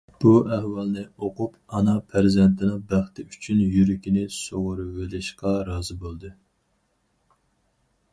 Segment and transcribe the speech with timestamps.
[0.23, 6.33] بۇ ئەھۋالنى ئۇقۇپ، ئانا پەرزەنتىنىڭ بەختى ئۈچۈن يۈرىكىنى سۇغۇرۇۋېلىشقا رازى بولىدۇ.